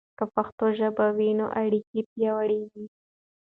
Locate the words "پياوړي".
2.09-2.61